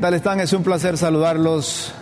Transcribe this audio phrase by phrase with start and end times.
[0.00, 0.40] ¿Qué tal están?
[0.40, 1.92] Es un placer saludarlos.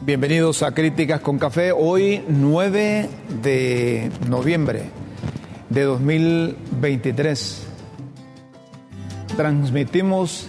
[0.00, 1.70] Bienvenidos a Críticas con Café.
[1.70, 3.08] Hoy 9
[3.44, 4.86] de noviembre
[5.70, 7.62] de 2023.
[9.36, 10.48] Transmitimos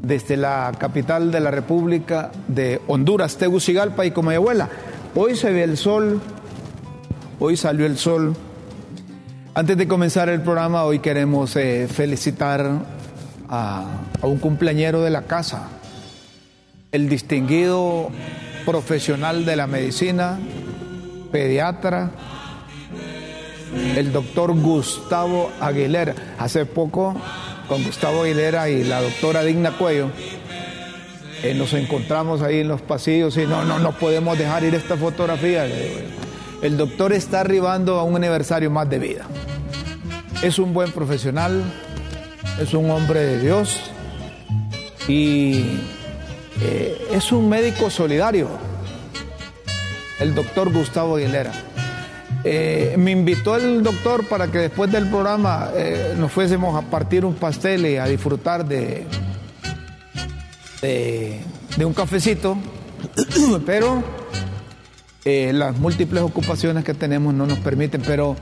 [0.00, 4.68] desde la capital de la República de Honduras, Tegucigalpa y Comayagüela.
[5.16, 6.20] Hoy se ve el sol,
[7.40, 8.36] hoy salió el sol.
[9.52, 12.70] Antes de comenzar el programa, hoy queremos eh, felicitar
[13.48, 13.84] a,
[14.22, 15.70] a un cumpleañero de la casa,
[16.96, 18.08] el distinguido
[18.64, 20.38] profesional de la medicina,
[21.30, 22.10] pediatra,
[23.94, 26.14] el doctor Gustavo Aguilera.
[26.38, 27.14] Hace poco,
[27.68, 30.08] con Gustavo Aguilera y la doctora Digna Cuello,
[31.42, 34.96] eh, nos encontramos ahí en los pasillos y no, no, no podemos dejar ir esta
[34.96, 35.66] fotografía.
[36.62, 39.26] El doctor está arribando a un aniversario más de vida.
[40.42, 41.62] Es un buen profesional,
[42.58, 43.82] es un hombre de Dios
[45.08, 45.78] y
[46.60, 48.48] eh, es un médico solidario,
[50.18, 51.52] el doctor Gustavo Aguilera.
[52.44, 57.24] Eh, me invitó el doctor para que después del programa eh, nos fuésemos a partir
[57.24, 59.04] un pastel y a disfrutar de,
[60.80, 61.40] de,
[61.76, 62.56] de un cafecito,
[63.66, 64.02] pero
[65.24, 68.36] las múltiples ocupaciones que tenemos no nos permiten, pero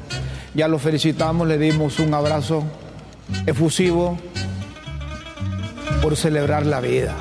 [0.52, 2.62] ya lo felicitamos, le dimos un abrazo
[3.46, 4.18] efusivo
[6.02, 7.14] por celebrar la vida,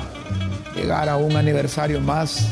[0.74, 2.48] llegar a un aniversario más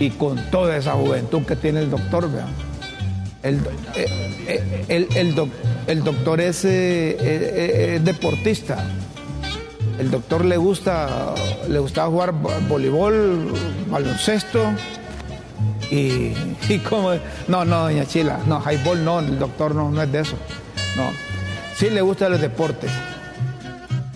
[0.00, 2.48] y con toda esa juventud que tiene el doctor, vean.
[3.42, 3.60] El,
[3.94, 5.48] eh, el, el, doc,
[5.86, 8.78] el, doctor es, eh, es, deportista.
[9.98, 11.34] El doctor le gusta,
[11.68, 12.34] le gustaba jugar
[12.68, 13.52] voleibol,
[13.90, 14.70] baloncesto
[15.90, 16.32] y,
[16.68, 17.14] y como
[17.48, 20.36] no, no, doña Chila, no, highball no, el doctor no, no es de eso.
[20.96, 21.10] No.
[21.76, 22.90] Sí le gustan los deportes.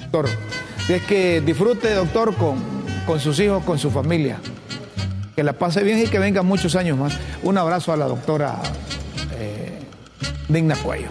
[0.00, 0.28] Doctor.
[0.88, 2.56] Es que disfrute, doctor, con,
[3.06, 4.38] con sus hijos, con su familia.
[5.34, 7.14] Que la pase bien y que venga muchos años más.
[7.42, 8.60] Un abrazo a la doctora
[9.38, 9.78] eh,
[10.48, 11.08] Digna Cuello.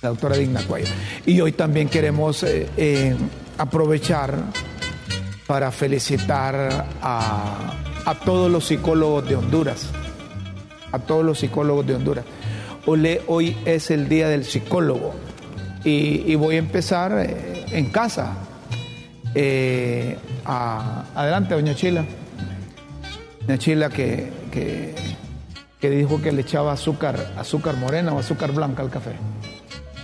[0.00, 0.88] La doctora Digna Cuello.
[1.24, 3.14] Y hoy también queremos eh, eh,
[3.58, 4.36] aprovechar
[5.46, 7.74] para felicitar a,
[8.24, 9.86] todos los psicólogos de Honduras.
[10.90, 12.24] A todos los psicólogos de Honduras.
[12.84, 15.14] Hoy, es el día del psicólogo.
[15.84, 17.26] Y voy a empezar
[17.70, 18.36] en casa.
[20.44, 22.04] A, adelante, doña Chila.
[23.40, 24.94] Doña Chila que, que,
[25.80, 29.12] que, dijo que le echaba azúcar, azúcar morena o azúcar blanca al café.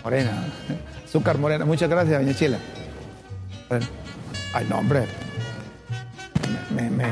[0.02, 0.46] Morena,
[1.04, 1.64] azúcar morena.
[1.64, 2.58] Muchas gracias, doña Chila.
[4.54, 5.06] Ay, no, hombre.
[6.74, 7.04] Me, me,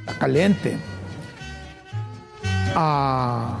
[0.00, 0.78] está caliente.
[2.74, 3.58] A,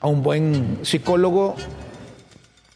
[0.00, 1.56] a un buen psicólogo,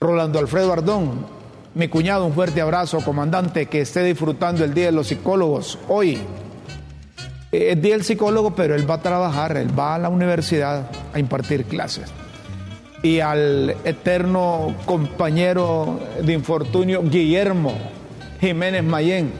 [0.00, 1.38] Rolando Alfredo Ardón.
[1.75, 6.19] Mi cuñado, un fuerte abrazo, comandante, que esté disfrutando el Día de los Psicólogos hoy.
[7.53, 11.19] Es día del psicólogo, pero él va a trabajar, él va a la universidad a
[11.19, 12.11] impartir clases.
[13.03, 17.73] Y al eterno compañero de infortunio, Guillermo
[18.41, 19.33] Jiménez Mayén.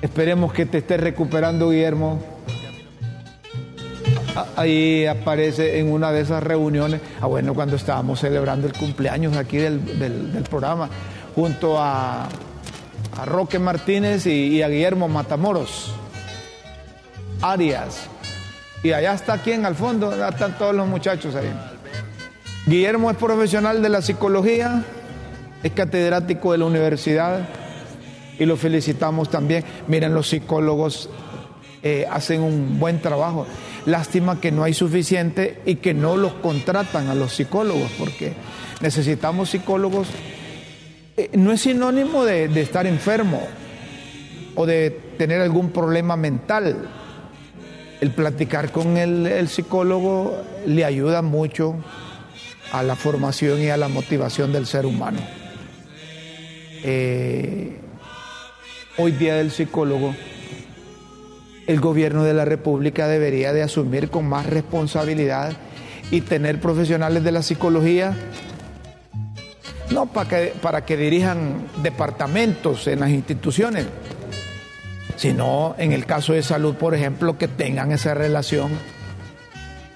[0.00, 2.31] Esperemos que te esté recuperando, Guillermo.
[4.56, 9.58] Ahí aparece en una de esas reuniones, ah, bueno, cuando estábamos celebrando el cumpleaños aquí
[9.58, 10.88] del, del, programa,
[11.34, 12.28] junto a,
[13.18, 15.94] a Roque Martínez y, a Guillermo Matamoros.
[17.42, 18.06] Arias.
[18.82, 21.52] Y allá está quien al fondo, están todos los muchachos ahí.
[22.66, 24.82] Guillermo es profesional de la psicología,
[25.62, 27.48] es catedrático de la universidad
[28.38, 29.64] y lo felicitamos también.
[29.88, 31.10] Miren, los psicólogos
[31.82, 33.46] eh, hacen un buen trabajo.
[33.86, 38.34] Lástima que no hay suficiente y que no los contratan a los psicólogos, porque
[38.80, 40.08] necesitamos psicólogos.
[41.16, 43.40] Eh, no es sinónimo de, estar enfermo
[44.54, 46.88] o de tener algún problema mental
[48.00, 51.76] el platicar con el, el, psicólogo le ayuda mucho
[52.72, 55.20] a la formación y a la motivación del ser humano.
[56.84, 57.76] Eh,
[58.96, 60.16] hoy día del psicólogo,
[61.66, 65.52] el gobierno de la República debería de asumir con más responsabilidad
[66.10, 68.14] y tener profesionales de la psicología,
[69.90, 73.86] no para que, para que dirijan departamentos en las instituciones,
[75.16, 78.70] sino en el caso de salud, por ejemplo, que tengan esa relación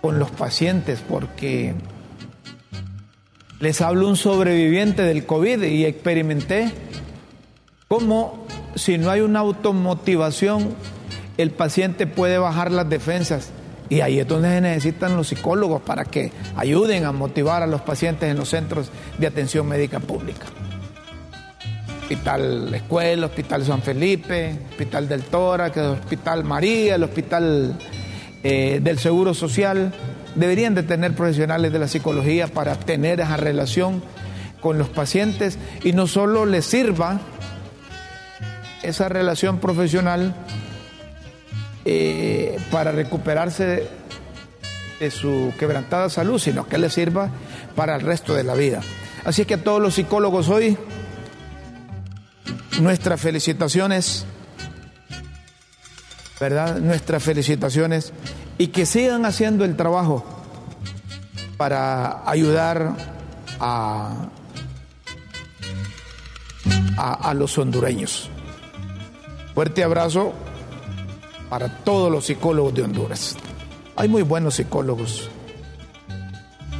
[0.00, 1.74] con los pacientes, porque
[3.60, 6.70] les hablo un sobreviviente del COVID y experimenté
[7.88, 10.74] cómo si no hay una automotivación,
[11.36, 13.50] el paciente puede bajar las defensas.
[13.88, 17.82] Y ahí es donde se necesitan los psicólogos para que ayuden a motivar a los
[17.82, 20.46] pacientes en los centros de atención médica pública.
[22.02, 27.76] Hospital Escuela, Hospital San Felipe, Hospital del Tórax, Hospital María, el Hospital
[28.42, 29.92] eh, del Seguro Social,
[30.36, 34.02] deberían de tener profesionales de la psicología para tener esa relación
[34.60, 37.20] con los pacientes y no solo les sirva
[38.82, 40.34] esa relación profesional
[41.88, 43.88] eh, para recuperarse
[44.98, 47.30] de, su quebrantada salud, sino que les sirva
[47.76, 48.80] para el resto de la vida.
[49.24, 50.76] Así que a todos los psicólogos hoy,
[52.80, 54.26] nuestras felicitaciones,
[56.40, 56.78] ¿verdad?
[56.80, 58.12] Nuestras felicitaciones
[58.58, 60.24] y que sigan haciendo el trabajo
[61.56, 62.96] para ayudar
[63.60, 64.28] a,
[66.96, 68.28] a, los hondureños.
[69.54, 70.34] Fuerte abrazo
[71.48, 73.36] para todos los psicólogos de Honduras.
[73.96, 75.30] Hay muy buenos psicólogos.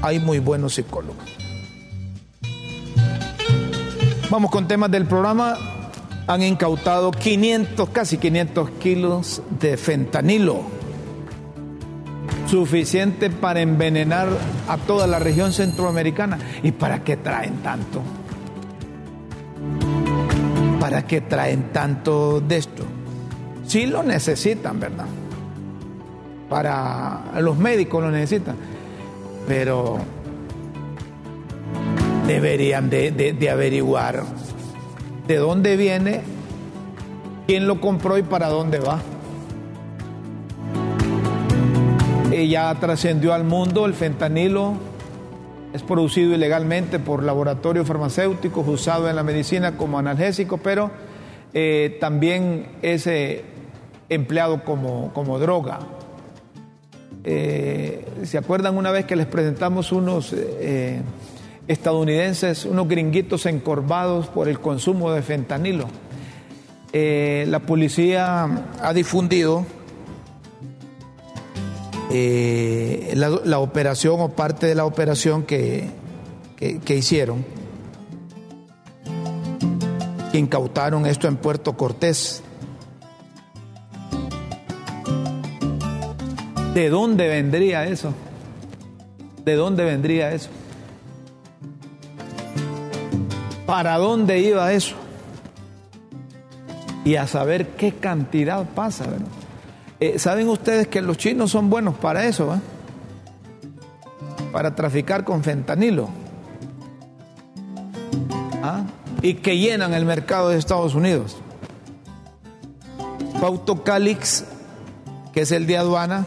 [0.02, 1.24] Hay muy buenos psicólogos.
[4.30, 5.56] Vamos con temas del programa.
[6.26, 10.62] Han incautado 500, casi 500 kilos de fentanilo.
[12.48, 14.28] Suficiente para envenenar
[14.68, 16.38] a toda la región centroamericana.
[16.62, 18.02] ¿Y para qué traen tanto?
[20.80, 22.84] ¿Para qué traen tanto de esto?
[23.66, 25.06] Sí lo necesitan, ¿verdad?
[26.48, 28.56] Para los médicos lo necesitan.
[29.46, 29.98] Pero
[32.26, 34.22] deberían de, averiguar
[35.26, 36.20] de dónde viene,
[37.46, 39.00] quién lo compró y para dónde va.
[42.48, 44.74] ya trascendió al mundo el fentanilo,
[45.72, 50.90] es producido ilegalmente por laboratorios farmacéuticos, usado en la medicina como analgésico, pero
[51.54, 53.42] eh, también es eh,
[54.08, 55.80] empleado como, como droga.
[57.24, 60.32] Eh, ¿Se acuerdan una vez que les presentamos unos
[61.68, 65.86] estadounidenses, unos gringuitos encorvados por el consumo de fentanilo.
[66.92, 68.48] Eh, la policía
[68.80, 69.66] ha difundido
[72.10, 75.90] eh, la, operación o parte de la operación que,
[76.56, 77.44] que, hicieron,
[80.32, 82.42] incautaron esto en Puerto Cortés.
[86.76, 88.12] ¿De dónde vendría eso?
[89.44, 90.50] ¿De dónde vendría eso?
[93.66, 94.94] para dónde iba eso.
[97.04, 99.04] Y a saber qué cantidad pasa.
[100.00, 102.60] Eh, Saben ustedes que los chinos son buenos para eso,
[104.52, 106.08] para traficar con fentanilo.
[108.62, 108.84] ¿Ah?
[109.22, 111.36] Y que llenan el mercado de Estados Unidos.
[113.40, 114.44] Pauto Calix,
[115.32, 116.24] que es el de aduana,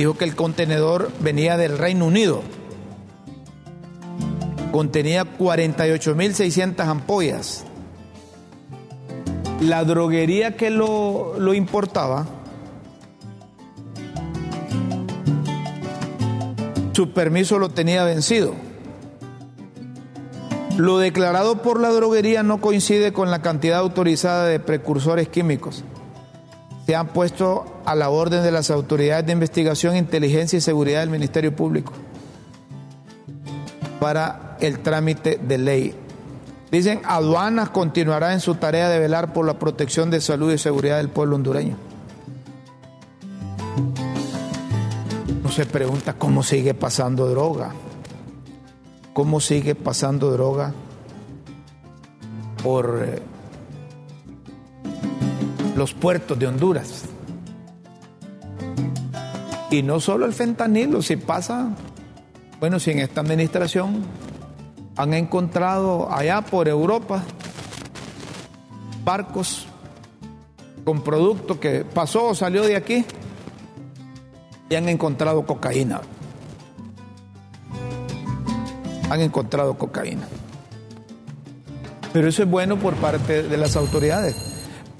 [0.00, 2.42] dijo que el contenedor venía del Reino Unido
[4.70, 7.64] contenía 48.600 ampollas.
[9.60, 12.26] La droguería que lo, lo importaba,
[16.92, 18.54] su permiso lo tenía vencido.
[20.78, 25.84] Lo declarado por la droguería no coincide con la cantidad autorizada de precursores químicos.
[26.90, 31.10] Se han puesto a la orden de las autoridades de investigación, inteligencia y seguridad del
[31.10, 31.92] Ministerio Público
[34.00, 35.94] para el trámite de ley.
[36.72, 40.96] Dicen, aduanas continuará en su tarea de velar por la protección de salud y seguridad
[40.96, 41.76] del pueblo hondureño.
[45.44, 47.70] No se pregunta cómo sigue pasando droga.
[49.12, 50.72] ¿Cómo sigue pasando droga
[52.64, 53.22] por eh,
[55.76, 57.04] los puertos de Honduras?
[59.70, 61.68] Y no solo el fentanilo, si pasa,
[62.58, 64.04] bueno, si en esta administración
[64.96, 67.22] han encontrado allá por Europa
[69.04, 69.66] barcos
[70.84, 73.04] con producto que pasó o salió de aquí
[74.68, 76.00] y han encontrado cocaína.
[79.08, 80.26] Han encontrado cocaína.
[82.12, 84.49] Pero eso es bueno por parte de las autoridades.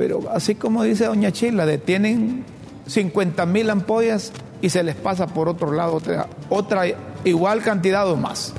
[0.01, 2.43] Pero así como dice Doña Chila, detienen
[2.87, 6.01] 50 mil ampollas y se les pasa por otro lado
[6.49, 6.87] otra,
[7.23, 8.55] igual cantidad o más.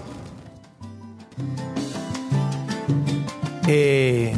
[3.67, 4.35] Eh,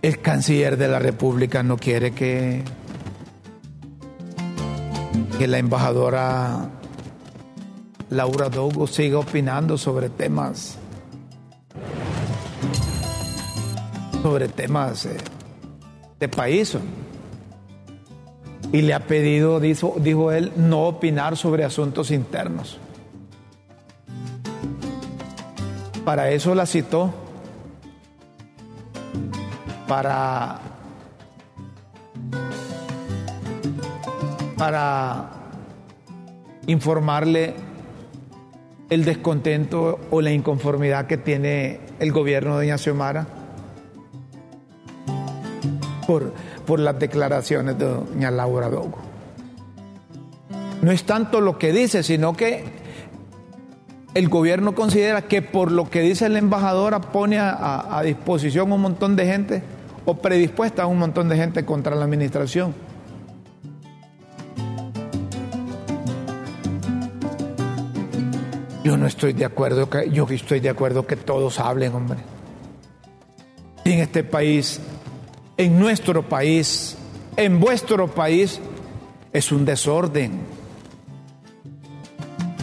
[0.00, 2.62] el canciller de la República no quiere que,
[5.36, 6.70] que la embajadora
[8.08, 10.78] Laura Dogo siga opinando sobre temas
[14.22, 15.18] sobre temas eh,
[16.18, 16.76] de país.
[18.72, 22.78] Y le ha pedido, dijo, dijo él, no opinar sobre asuntos internos.
[26.04, 27.12] Para eso la citó
[29.88, 30.60] para,
[34.56, 35.30] para
[36.66, 37.54] informarle
[38.90, 43.35] el descontento o la inconformidad que tiene el gobierno de Doña Xiomara
[46.06, 48.98] por, las declaraciones de Doña Laura Dogo.
[50.82, 52.64] No es tanto lo que dice, sino que
[54.14, 59.16] el gobierno considera que por lo que dice la embajadora pone a, disposición un montón
[59.16, 59.62] de gente
[60.04, 62.74] o predispuesta a un montón de gente contra la administración.
[68.84, 72.20] Yo no estoy de acuerdo, yo estoy de acuerdo que todos hablen, hombre.
[73.84, 74.80] En este país,
[75.56, 76.96] en nuestro país,
[77.36, 78.60] en vuestro país,
[79.32, 80.40] es un desorden.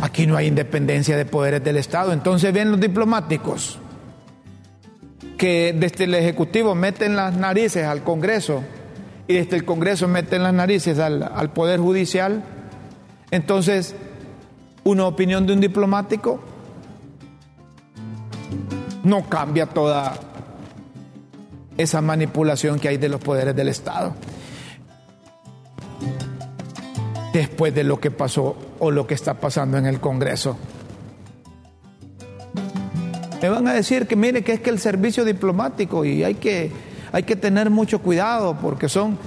[0.02, 2.12] Aquí no hay independencia de poderes del Estado.
[2.12, 3.80] Entonces ven los diplomáticos
[5.38, 8.64] que desde el Ejecutivo meten las narices al Congreso
[9.28, 12.44] y desde el Congreso meten las narices al, al Poder Judicial.
[13.32, 13.96] Entonces,
[14.84, 16.40] una opinión de un diplomático
[19.04, 20.14] no cambia toda
[21.78, 24.16] esa manipulación que hay de los poderes del Estado.
[27.34, 30.58] Después de lo que pasó o lo que está pasando en el Congreso.
[33.42, 36.72] Me van a decir que mire que es que el servicio diplomático y hay que,
[37.12, 39.18] hay que tener mucho cuidado porque son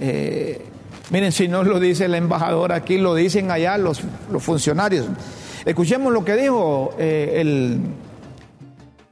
[0.00, 0.66] eh,
[1.10, 5.06] Miren, si no lo dice el embajador aquí, lo dicen allá los, los funcionarios.
[5.64, 7.80] Escuchemos lo que dijo eh, el,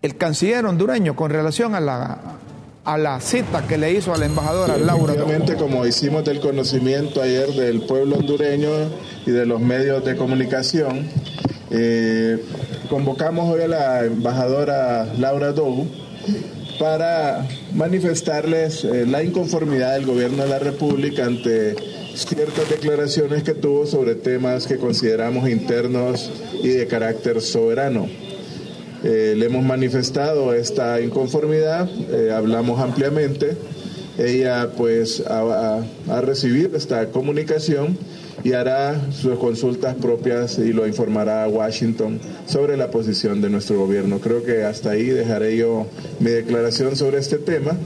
[0.01, 2.19] el canciller hondureño con relación a la,
[2.89, 5.13] a la cita que le hizo a la embajadora Laura.
[5.13, 8.71] Obviamente, como hicimos del conocimiento ayer del pueblo hondureño
[9.27, 11.07] y de los medios de comunicación,
[11.71, 12.43] eh,
[12.89, 15.87] convocamos hoy a la embajadora Laura Dou
[16.79, 21.77] para manifestarles eh, la inconformidad del gobierno de la República ante
[22.15, 26.31] ciertas declaraciones que tuvo sobre temas que consideramos internos
[26.63, 28.09] y de carácter soberano.
[29.05, 33.57] Eh, le hemos manifestado esta inconformidad, eh, hablamos ampliamente,
[34.19, 35.81] ella pues ha,
[36.21, 37.97] recibido esta comunicación
[38.43, 43.79] y hará sus consultas propias y lo informará a Washington sobre la posición de nuestro
[43.79, 44.19] gobierno.
[44.19, 45.87] Creo que hasta ahí dejaré yo
[46.19, 47.77] mi declaración sobre este tema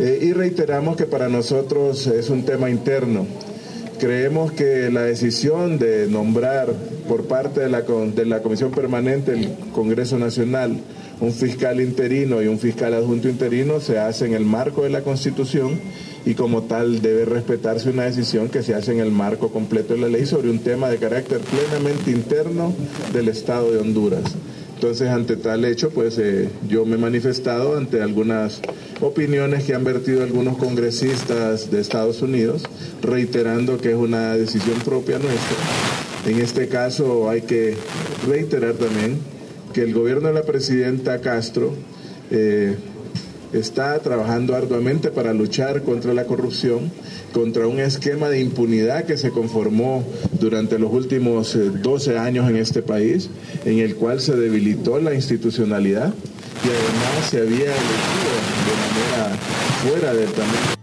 [0.00, 3.26] eh, y reiteramos que para nosotros es un tema interno.
[3.98, 6.72] Creemos que la decisión de nombrar
[7.08, 10.78] por parte de la, de la Comisión Permanente del Congreso Nacional
[11.20, 15.00] un fiscal interino y un fiscal adjunto interino se hace en el marco de la
[15.00, 15.80] Constitución
[16.26, 20.00] y como tal debe respetarse una decisión que se hace en el marco completo de
[20.00, 22.74] la ley sobre un tema de carácter plenamente interno
[23.12, 24.24] del Estado de Honduras.
[24.76, 28.60] Entonces, ante tal hecho, pues eh, yo me he manifestado ante algunas
[29.00, 32.62] opiniones que han vertido algunos congresistas de Estados Unidos,
[33.00, 35.56] reiterando que es una decisión propia nuestra.
[36.26, 37.74] En este caso hay que
[38.28, 39.16] reiterar también
[39.72, 41.72] que el gobierno de la presidenta Castro
[42.30, 42.76] eh,
[43.58, 46.90] está trabajando arduamente para luchar contra la corrupción,
[47.32, 50.04] contra un esquema de impunidad que se conformó
[50.40, 53.30] durante los últimos 12 eh, años en este país,
[53.64, 56.12] en el cual se debilitó la institucionalidad
[56.64, 58.32] y además se había elegido
[58.66, 59.38] de manera
[59.82, 60.76] fuera del tamaño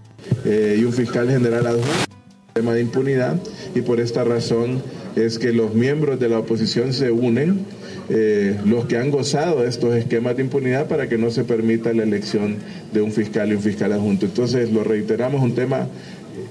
[0.46, 2.13] eh, y un fiscal general adjunto
[2.53, 3.38] tema de impunidad
[3.74, 4.84] y por esta razón
[5.15, 7.65] es que los miembros de la oposición se unen
[8.10, 11.93] eh, los que han gozado de estos esquemas de impunidad para que no se permita
[11.93, 12.57] la elección
[12.91, 14.25] de un fiscal y un fiscal adjunto.
[14.25, 15.88] Entonces, lo reiteramos, un tema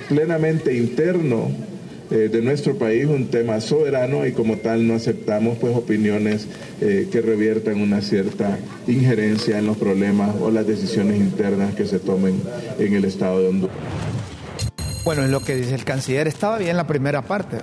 [0.08, 1.50] plenamente interno
[2.10, 6.46] eh, de nuestro país, un tema soberano y como tal no aceptamos pues opiniones
[6.80, 11.98] eh, que reviertan una cierta injerencia en los problemas o las decisiones internas que se
[11.98, 12.40] tomen
[12.78, 13.76] en el Estado de Honduras.
[15.04, 16.28] Bueno, es lo que dice el canciller.
[16.28, 17.56] Estaba bien la primera parte,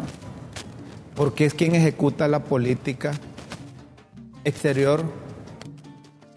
[1.16, 3.12] porque es quien ejecuta la política
[4.50, 5.04] exterior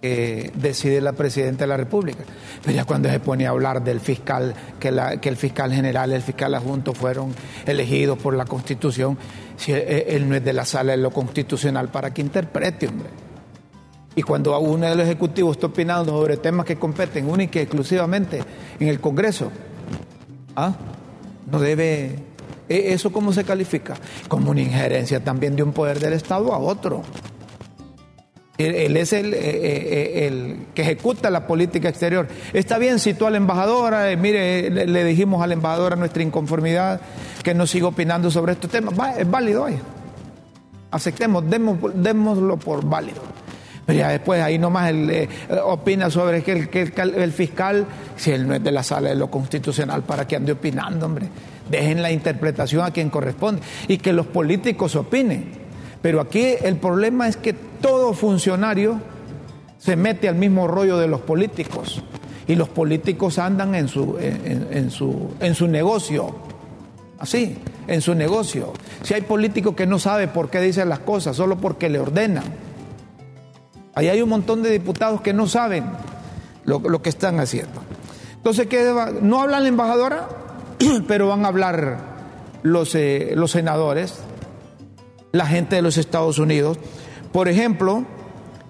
[0.03, 2.25] que decide la presidenta de la República.
[2.63, 6.55] Pero ya cuando se pone a hablar del fiscal, que, el fiscal general el fiscal
[6.55, 7.33] adjunto fueron
[7.67, 9.17] elegidos por la Constitución,
[9.57, 13.09] si él, no es de la sala de lo constitucional para que interprete, hombre.
[14.15, 18.43] Y cuando uno de los ejecutivos está opinando sobre temas que competen única y exclusivamente
[18.79, 19.51] en el Congreso,
[20.57, 20.75] ¿ah?
[21.51, 22.17] no debe.
[22.69, 23.95] ¿e-, ¿Eso cómo se califica?
[24.29, 27.03] Como una injerencia también de un poder del Estado a otro.
[28.65, 32.29] Él, es el, eh, eh, el, que ejecuta la política exterior.
[32.53, 37.01] Está bien, citó a la embajadora, eh, mire, le, dijimos a la embajadora nuestra inconformidad,
[37.43, 38.95] que no siga opinando sobre estos temas.
[39.19, 39.67] es válido,
[40.91, 43.23] Aceptemos, démoslo por válido.
[43.85, 45.29] Pero ya después ahí nomás él eh,
[45.65, 49.17] opina sobre que el, que el, fiscal, si él no es de la sala de
[49.17, 51.29] lo constitucional, ¿para que ande opinando, hombre?
[51.69, 55.62] Dejen la interpretación a quien corresponde y que los políticos opinen.
[56.03, 59.01] Pero aquí el problema es que todo funcionario
[59.79, 62.03] se mete al mismo rollo de los políticos
[62.47, 66.35] y los políticos andan en su, en, su, en su negocio,
[67.21, 67.57] así,
[67.87, 68.73] en su negocio.
[69.03, 72.45] Si hay políticos que no sabe por qué dicen las cosas, solo porque le ordenan.
[73.95, 75.85] Ahí hay un montón de diputados que no saben
[76.65, 77.81] lo, que están haciendo.
[78.37, 80.29] Entonces, ¿qué no hablan la embajadora,
[81.07, 81.99] pero van a hablar
[82.63, 84.19] los, eh, los senadores,
[85.33, 86.79] la gente de los Estados Unidos.
[87.33, 88.05] Por ejemplo,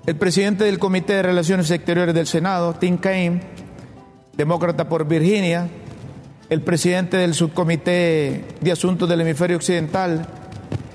[0.07, 3.43] el presidente del Comité de Relaciones Exteriores del Senado, Tim Kaine,
[4.37, 5.69] demócrata por Virginia,
[6.49, 10.27] el presidente del Subcomité de Asuntos del Hemisferio Occidental,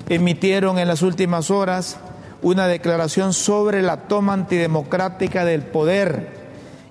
[0.08, 1.98] emitieron en las últimas horas
[2.42, 6.38] una declaración sobre la toma antidemocrática del poder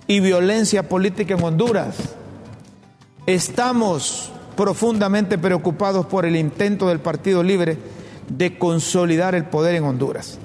[0.05, 1.95] y violencia política en Honduras.
[3.25, 7.77] Estamos profundamente preocupados por el intento del Partido Libre
[8.29, 10.39] de consolidar el poder en Honduras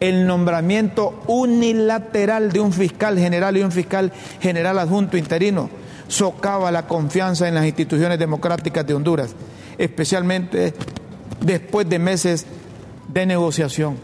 [0.00, 5.68] el nombramiento unilateral de un fiscal general y un fiscal general adjunto interino
[6.08, 9.34] socava la confianza en las instituciones democráticas de Honduras,
[9.76, 10.72] especialmente
[11.40, 12.46] después de meses
[13.08, 13.96] de negociación.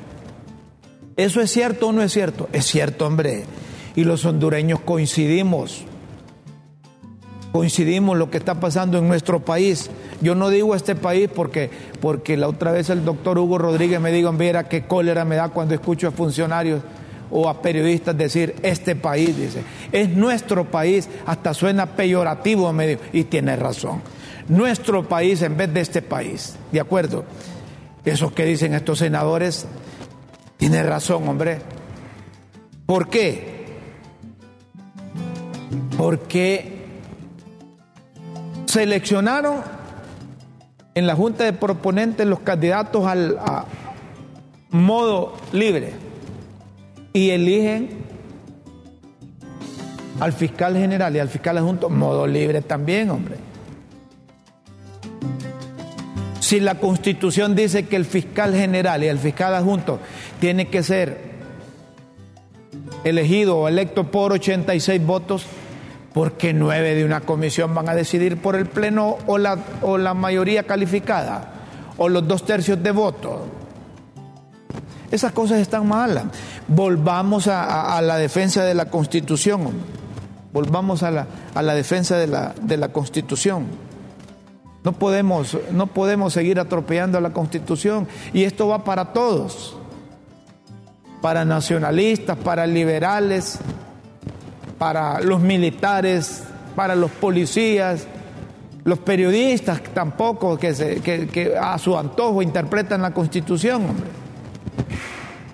[1.17, 2.49] ¿Eso es cierto o no es cierto?
[2.53, 3.45] Es cierto, hombre.
[3.95, 5.85] Y los hondureños coincidimos
[7.55, 9.89] coincidimos lo que está pasando en nuestro país.
[10.21, 14.11] Yo no digo este país porque, porque la otra vez el doctor Hugo Rodríguez me
[14.11, 16.83] dijo, mira qué cólera me da cuando escucho a funcionarios
[17.31, 19.63] o a periodistas decir este país, dice.
[19.93, 24.03] Es nuestro país, hasta suena peyorativo, me dijo, y tiene razón.
[24.49, 27.25] Nuestro país en vez de este país, ¿de acuerdo?
[28.05, 29.69] Eso que dicen estos senadores,
[30.57, 31.61] tiene razón, hombre.
[32.85, 33.79] ¿Por qué?
[35.97, 36.74] Porque
[38.75, 39.63] seleccionaron
[40.97, 43.39] en la Junta de Proponentes los candidatos al
[44.71, 45.93] modo libre
[47.13, 47.91] y eligen
[50.19, 53.37] al fiscal general y al fiscal adjunto modo libre también, hombre.
[56.41, 60.01] Si la constitución dice que el fiscal general y el fiscal adjunto
[60.41, 61.31] tiene que ser
[63.05, 65.47] elegido o electo por 86 votos,
[66.15, 70.15] porque nueve de una comisión van a decidir por el pleno o la, o la
[70.15, 71.51] mayoría calificada
[71.99, 73.41] o los dos tercios de votos.
[75.11, 76.25] Esas cosas están malas.
[76.69, 79.71] Volvamos a, la defensa de la Constitución.
[80.53, 83.67] Volvamos a la, a la defensa de la, de la Constitución.
[84.85, 88.07] No podemos, no podemos seguir atropellando a la Constitución.
[88.33, 89.77] Y esto va para todos.
[91.21, 93.59] Para nacionalistas, para liberales,
[94.79, 98.07] para los militares, para los policías,
[98.85, 104.07] los periodistas tampoco que, a su antojo interpretan la constitución, hombre.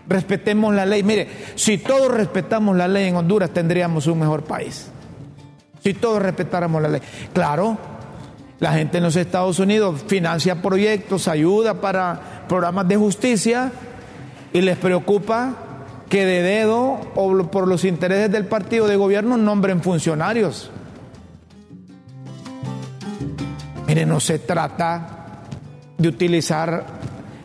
[0.09, 1.05] Respetemos la ley.
[1.05, 4.89] Mire, si todos respetamos la ley en Honduras tendríamos un mejor país.
[5.83, 7.01] Si todos respetáramos la ley.
[7.33, 7.79] Claro,
[8.59, 13.71] la gente en los Estados Unidos financia proyectos, ayuda para programas de justicia
[14.53, 15.55] y les preocupa
[16.11, 20.71] que de dedo o por los intereses del partido de gobierno nombren funcionarios.
[23.87, 25.45] Mire, no se trata
[25.97, 26.85] de utilizar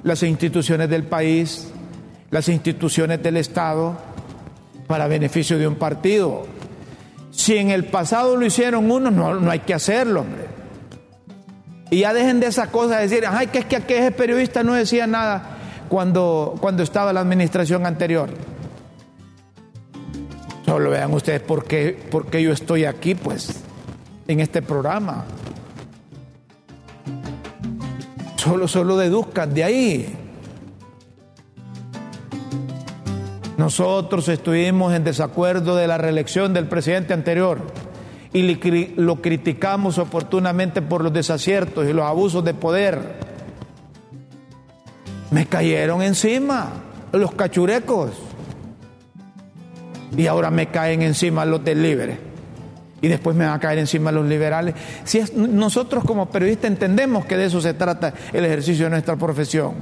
[0.04, 1.71] las instituciones del país,
[2.32, 3.97] las instituciones del Estado
[4.88, 6.47] para beneficio de un partido.
[7.30, 10.45] Si en el pasado lo hicieron unos, no, no hay que hacerlo, hombre.
[11.91, 14.73] Y ya dejen de esas cosas de decir, ay, que es que aquel periodista no
[14.73, 18.54] decía nada cuando, cuando estaba la administración anterior.
[20.65, 23.62] Solo vean ustedes por qué, por qué yo estoy aquí, pues,
[24.28, 25.25] en este programa.
[28.36, 30.15] Solo, solo deduzcan de ahí.
[33.58, 37.62] Nosotros estuvimos en desacuerdo de la reelección del presidente anterior
[38.34, 38.41] y
[38.95, 43.19] lo criticamos oportunamente por los desaciertos y los abusos de poder.
[45.30, 46.69] Me cayeron encima
[47.13, 48.12] los cachurecos
[50.17, 52.17] y ahora me caen encima los del
[53.01, 54.75] y después me van a caer encima los liberales.
[55.04, 59.75] Si nosotros como periodistas entendemos que de eso se trata el ejercicio de nuestra profesión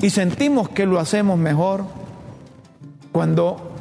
[0.00, 1.84] y sentimos que lo hacemos mejor
[3.12, 3.72] cuando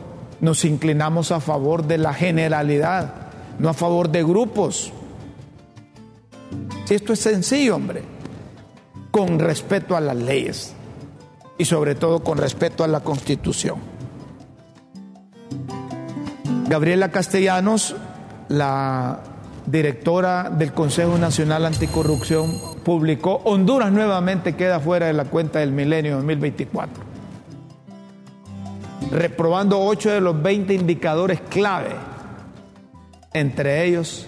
[0.42, 3.14] nos inclinamos a favor de la generalidad,
[3.60, 4.92] no a favor de grupos.
[6.90, 8.04] Esto es sencillo, hombre,
[9.10, 10.76] con respeto a las leyes.
[11.56, 13.93] y sobre todo con respeto a la Constitución.
[16.74, 17.96] Gabriela Castellanos,
[18.50, 19.20] la
[19.68, 22.52] directora del Consejo Nacional Anticorrupción,
[22.84, 27.04] publicó Honduras nuevamente queda fuera de la cuenta del milenio 2024,
[29.12, 31.92] reprobando 8 de los 20 indicadores clave,
[33.34, 34.28] entre ellos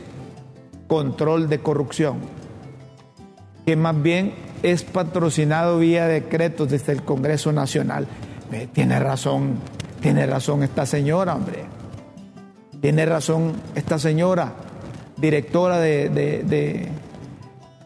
[0.85, 2.19] control de corrupción,
[3.65, 8.05] que más bien es patrocinado vía decretos desde el Congreso Nacional.
[8.71, 9.55] Tiene razón,
[9.99, 11.73] tiene razón esta señora, hombre.
[12.85, 14.53] Tiene razón esta señora,
[15.17, 16.91] directora de,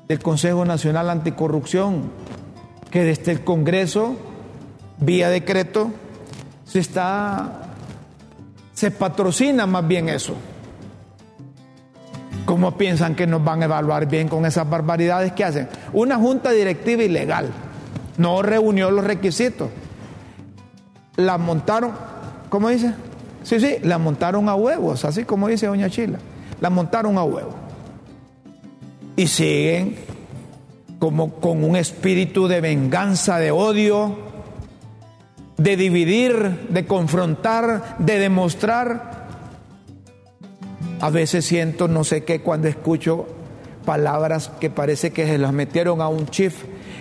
[0.09, 2.11] del Consejo Nacional Anticorrupción,
[2.91, 4.17] que desde el Congreso,
[4.99, 5.89] vía decreto,
[6.65, 7.61] se está,
[8.73, 10.35] se patrocina más bien eso.
[12.43, 15.69] ¿Cómo piensan que nos van a evaluar bien con esas barbaridades que hacen?
[15.93, 17.47] Una junta directiva ilegal.
[18.17, 19.69] No reunió los requisitos.
[21.15, 21.93] La montaron,
[22.49, 22.93] ¿cómo dice?
[23.43, 26.19] Sí, sí, la montaron a huevos, así como dice Doña Chila.
[26.61, 27.55] La montaron a huevos.
[29.15, 29.95] Y siguen
[30.99, 34.17] como con un espíritu de venganza, de odio,
[35.57, 39.19] de dividir, de confrontar, de demostrar
[41.01, 43.27] a veces siento no sé qué cuando escucho
[43.89, 46.53] palabras que parece que se las metieron a un chief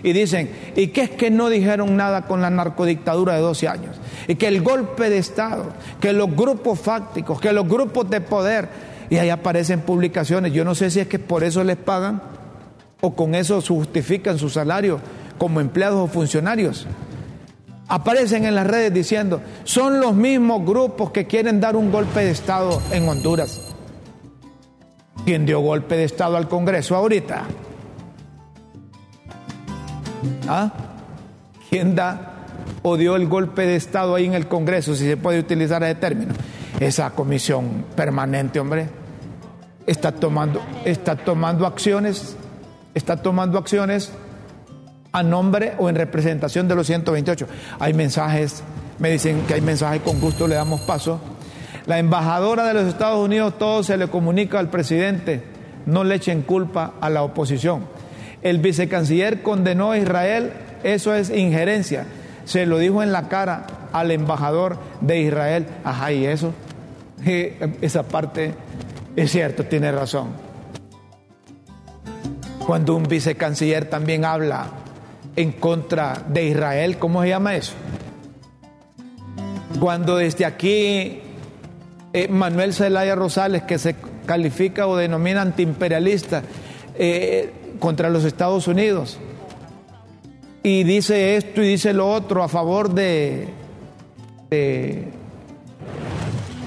[0.02, 3.96] y dicen, ¿y qué es que no dijeron nada con la narcodictadura de 12 años?
[4.26, 5.66] Y que el golpe de Estado,
[6.00, 8.70] que los grupos fácticos, que los grupos de poder,
[9.10, 12.22] y ahí aparecen publicaciones, yo no sé si es que por eso les pagan
[13.02, 14.98] o con eso justifican su salario
[15.36, 16.86] como empleados o funcionarios.
[17.86, 22.30] Aparecen en las redes diciendo, son los mismos grupos que quieren dar un golpe de
[22.30, 23.67] Estado en Honduras.
[25.28, 27.42] ¿Quién dio golpe de Estado al Congreso ahorita?
[30.48, 30.72] ¿Ah?
[31.68, 32.46] ¿Quién da
[32.80, 35.96] o dio el golpe de Estado ahí en el Congreso, si se puede utilizar ese
[35.96, 36.32] término?
[36.80, 38.88] Esa comisión permanente, hombre,
[39.86, 42.34] está tomando, está tomando acciones,
[42.94, 44.10] está tomando acciones
[45.12, 47.46] a nombre o en representación de los 128.
[47.80, 48.62] Hay mensajes,
[48.98, 51.20] me dicen que hay mensajes, con gusto le damos paso
[51.88, 55.42] la embajadora de los Estados Unidos, todo se le comunica al presidente,
[55.86, 57.86] no le echen culpa a la oposición.
[58.42, 62.04] El vicecanciller condenó a Israel, eso es injerencia.
[62.44, 65.66] Se lo dijo en la cara al embajador de Israel.
[65.82, 66.52] Ajá, y eso,
[67.80, 68.52] esa parte
[69.16, 70.28] es cierto, tiene razón.
[72.66, 74.66] Cuando un vicecanciller también habla
[75.36, 77.72] en contra de Israel, ¿cómo se llama eso?
[79.80, 81.22] Cuando desde aquí
[82.12, 86.42] eh, Manuel Zelaya Rosales, que se califica o denomina antiimperialista
[86.94, 89.18] eh, contra los Estados Unidos,
[90.62, 93.48] y dice esto y dice lo otro a favor de,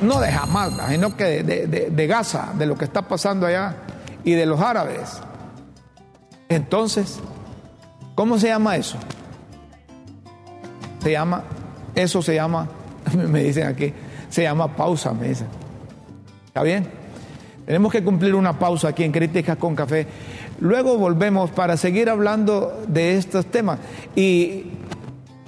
[0.02, 3.76] no de Hamas, sino que de, de Gaza, de lo que está pasando allá
[4.24, 5.22] y de los árabes.
[6.50, 7.20] Entonces,
[8.16, 8.98] ¿cómo se llama eso?
[11.02, 11.44] Se llama,
[11.96, 12.68] eso se llama,
[13.16, 13.94] me dicen aquí,
[14.32, 15.48] se llama pausa, me dicen.
[16.48, 16.88] ¿Está bien?
[17.65, 20.08] Tenemos que cumplir una pausa aquí en Críticas con Café.
[20.60, 23.80] Luego volvemos para seguir hablando de estos temas.
[24.15, 24.63] Y,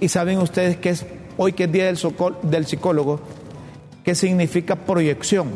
[0.08, 1.06] saben ustedes que es
[1.38, 1.98] hoy que es Día del,
[2.44, 3.22] del Psicólogo,
[4.04, 5.48] ¿qué significa proyección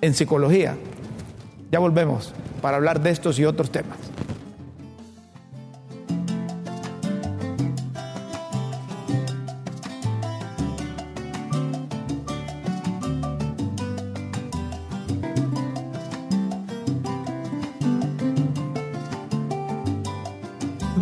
[0.00, 0.76] en psicología?
[1.72, 4.11] Ya volvemos para hablar de estos y otros temas.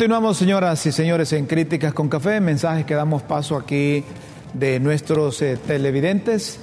[0.00, 4.02] Continuamos, señoras y señores, en Críticas con Café, mensajes que damos paso aquí
[4.54, 6.58] de nuestros eh, televidentes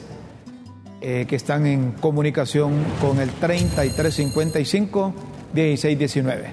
[1.01, 5.13] eh, que están en comunicación con el 3355
[5.53, 6.51] 1619.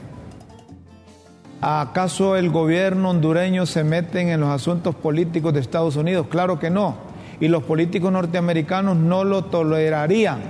[1.62, 6.27] ¿Acaso el gobierno hondureño se mete en los asuntos políticos de Estados Unidos?
[6.29, 6.97] Claro que no.
[7.40, 10.42] Y los políticos norteamericanos no lo tolerarían.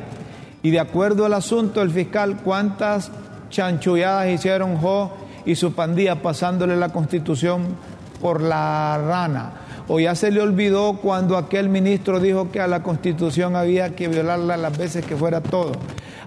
[0.65, 3.13] Y de acuerdo al asunto del fiscal, ¿cuántas
[3.51, 5.13] chanchulladas hicieron Jo?
[5.45, 7.77] Y su pandilla pasándole la constitución
[8.21, 9.53] por la rana.
[9.87, 14.09] O ya se le olvidó cuando aquel ministro dijo que a la constitución había que
[14.09, 15.73] violarla las veces que fuera todo,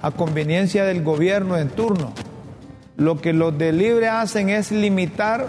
[0.02, 2.14] a conveniencia del gobierno en turno.
[2.98, 5.48] Lo que los de libre hacen es limitar,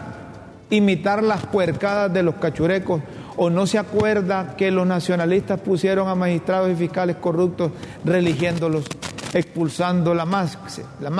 [0.71, 3.03] imitar las puercadas de los cachurecos.
[3.37, 7.73] ¿O no se acuerda que los nacionalistas pusieron a magistrados y fiscales corruptos
[8.05, 8.85] religiéndolos,
[9.33, 10.59] expulsando la masi?
[11.01, 11.11] La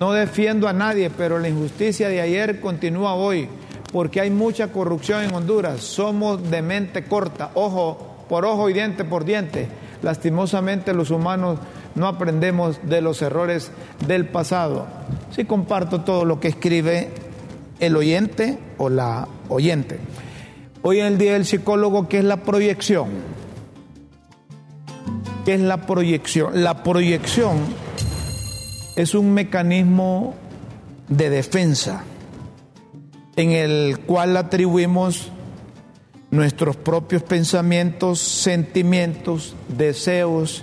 [0.00, 3.48] no defiendo a nadie, pero la injusticia de ayer continúa hoy.
[3.92, 5.80] porque hay mucha corrupción en Honduras.
[5.80, 9.66] Somos de mente corta, ojo por ojo y diente por diente.
[10.00, 11.58] Lastimosamente los humanos
[11.96, 13.72] no aprendemos de los errores
[14.06, 14.86] del pasado.
[15.32, 17.10] Sí comparto todo lo que escribe
[17.80, 19.98] el oyente o la oyente.
[20.82, 23.08] Hoy en el Día del Psicólogo, ¿qué es la proyección?
[25.44, 26.62] ¿Qué es la proyección?
[26.62, 27.58] La proyección
[28.96, 30.34] es un mecanismo
[31.08, 32.04] de defensa
[33.36, 35.30] en el cual atribuimos
[36.30, 40.62] nuestros propios pensamientos, sentimientos, deseos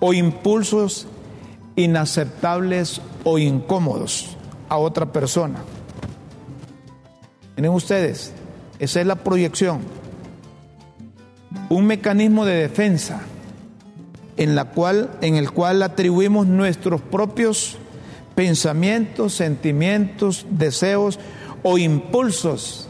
[0.00, 1.06] o impulsos
[1.76, 4.36] inaceptables o incómodos
[4.68, 5.62] a otra persona.
[7.56, 8.32] Miren ustedes,
[8.78, 9.80] esa es la proyección.
[11.68, 13.22] Un mecanismo de defensa
[14.36, 17.78] en, la cual, en el cual atribuimos nuestros propios
[18.34, 21.18] pensamientos, sentimientos, deseos
[21.62, 22.88] o impulsos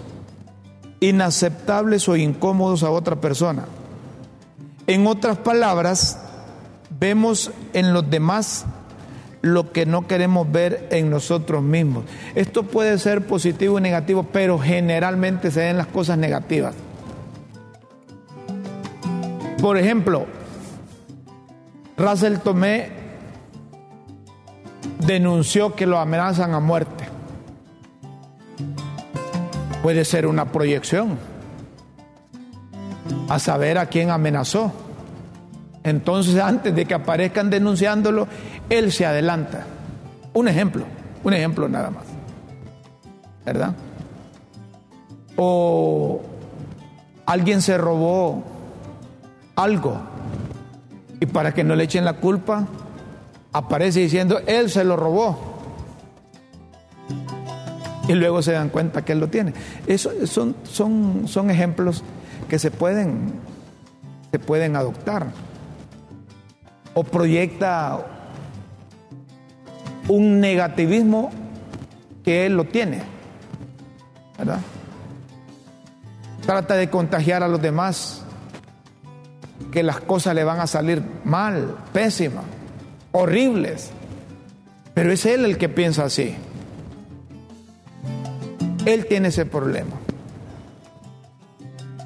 [1.01, 3.67] inaceptables o incómodos a otra persona.
[4.87, 6.19] En otras palabras,
[6.99, 8.65] vemos en los demás
[9.43, 12.05] lo que no queremos ver en nosotros mismos.
[12.35, 16.75] Esto puede ser positivo y negativo, pero generalmente se ven las cosas negativas.
[19.61, 20.27] Por ejemplo,
[21.97, 22.91] Russell Tomé
[24.99, 27.05] denunció que lo amenazan a muerte.
[29.83, 31.19] Puede ser una proyección
[33.29, 34.73] a saber a quién amenazó.
[35.83, 38.27] Entonces, antes de que aparezcan denunciándolo,
[38.71, 39.67] él se adelanta.
[40.33, 40.85] Un ejemplo,
[41.23, 42.05] un ejemplo nada más.
[43.45, 43.75] ¿Verdad?
[45.37, 46.23] O
[47.27, 48.43] alguien se robó
[49.55, 50.14] algo
[51.21, 52.67] y para que no le echen la culpa,
[53.53, 55.55] aparece diciendo, él se lo robó.
[58.09, 59.55] Y luego se dan cuenta que él lo tiene.
[59.87, 62.03] Eso son, son, son ejemplos
[62.49, 63.33] que se pueden,
[64.31, 65.29] se pueden adoptar
[66.95, 68.07] o proyecta
[70.09, 71.31] un negativismo
[72.23, 73.03] que él lo tiene,
[74.39, 74.61] ¿verdad?
[76.47, 78.24] Trata de contagiar a los demás
[79.75, 82.45] que las cosas le van a salir mal, pésimas,
[83.11, 83.91] horribles.
[84.95, 86.37] Pero es él el que piensa así.
[88.87, 89.91] Él tiene ese problema.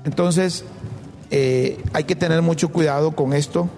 [0.07, 0.65] Entonces,
[1.31, 3.69] eh, hay que tener mucho cuidado con esto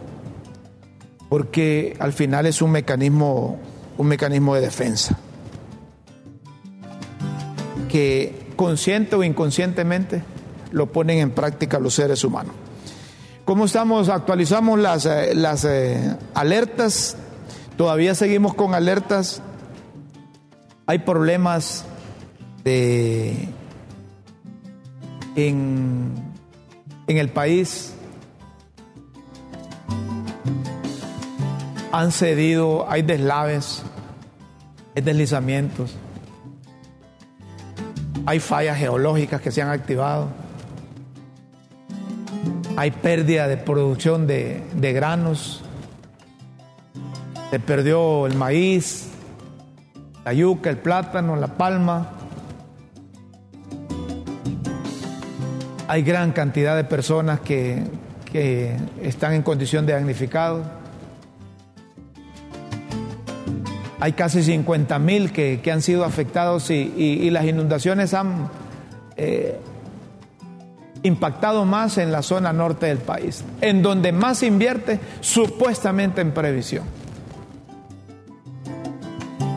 [1.29, 3.59] porque al final es un mecanismo,
[3.99, 5.19] un mecanismo de defensa
[7.89, 10.23] que consciente o inconscientemente
[10.71, 12.55] lo ponen en práctica los seres humanos.
[13.51, 14.09] ¿Cómo estamos?
[14.09, 17.17] Actualizamos las, eh, las eh, alertas.
[17.77, 19.43] Todavía seguimos con alertas.
[20.87, 21.85] Hay problemas
[22.63, 23.49] de,
[25.35, 26.15] en,
[27.09, 27.93] en el país
[31.91, 33.83] han cedido, hay deslaves,
[34.95, 35.97] hay deslizamientos,
[38.27, 40.29] hay fallas geológicas que se han activado,
[42.81, 44.63] hay pérdida de producción de,
[44.95, 45.61] granos,
[47.51, 49.11] se perdió el maíz,
[50.25, 52.13] la yuca, el plátano, la palma.
[55.89, 57.85] Hay gran cantidad de personas que,
[58.33, 60.67] que están en condición de damnificados.
[64.01, 68.49] Hay casi 50 mil que, han sido afectados y, las inundaciones han
[69.19, 69.61] eh,
[71.03, 76.85] impactado más en la zona norte del país, en donde más invierte supuestamente en previsión.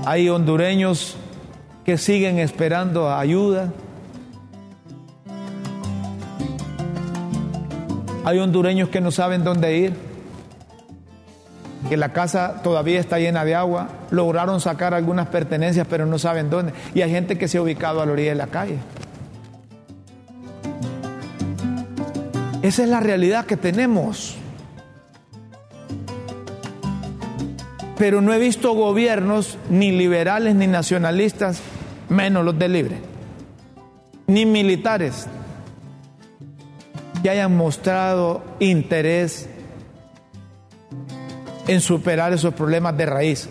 [0.05, 1.15] Hay hondureños
[1.85, 3.71] que siguen esperando ayuda.
[8.25, 10.13] Hay hondureños que no saben dónde ir
[11.89, 16.49] que la casa todavía está llena de agua, lograron sacar algunas pertenencias pero no saben
[16.49, 16.73] dónde.
[16.93, 18.77] Y hay gente que se ha ubicado a la orilla de la calle.
[22.63, 24.37] Esa es la realidad que tenemos.
[27.97, 31.61] Pero no he visto gobiernos ni liberales ni nacionalistas,
[32.07, 32.97] menos los de libre,
[34.27, 35.27] ni militares,
[37.21, 39.49] que hayan mostrado interés
[41.67, 43.49] en superar esos problemas de raíz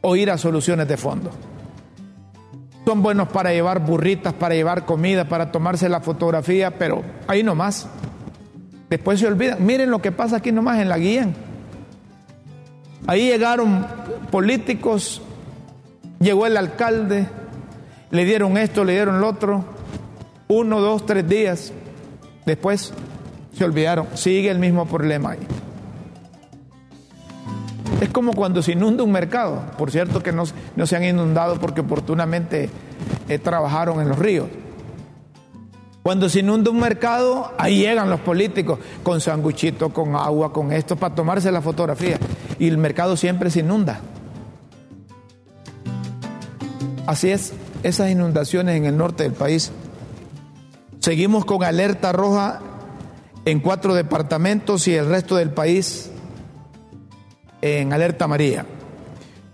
[0.00, 1.30] o ir a soluciones de fondo.
[2.84, 7.88] Son buenos para llevar burritas, para llevar comida, para tomarse la fotografía, pero ahí nomás.
[8.88, 9.64] Después se olvidan.
[9.64, 11.28] Miren lo que pasa aquí nomás en la guía.
[13.06, 13.86] Ahí llegaron
[14.30, 15.22] políticos,
[16.18, 17.28] llegó el alcalde
[18.10, 19.64] Le dieron esto, le dieron lo otro.
[20.48, 21.72] Uno, dos, tres días.
[22.44, 22.92] Después
[23.52, 24.06] se olvidaron.
[24.14, 25.40] Sigue el mismo problema ahí.
[28.00, 29.64] Es como cuando se inunda un mercado.
[29.76, 30.44] Por cierto que no,
[30.76, 32.70] no se han inundado porque oportunamente
[33.28, 34.46] eh, trabajaron en los ríos.
[36.06, 40.94] Cuando se inunda un mercado, ahí llegan los políticos con sanguchito, con agua, con esto,
[40.94, 42.16] para tomarse la fotografía.
[42.60, 43.98] Y el mercado siempre se inunda.
[47.06, 49.72] Así es, esas inundaciones en el norte del país.
[51.00, 52.60] Seguimos con alerta roja
[53.44, 56.12] en cuatro departamentos y el resto del país
[57.62, 58.64] en alerta amarilla.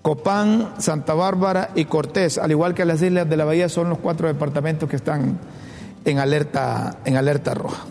[0.03, 3.97] Copán, Santa Bárbara y Cortés, al igual que las islas de la Bahía, son los
[4.01, 5.39] cuatro departamentos que están
[6.05, 7.85] en alerta, en alerta roja.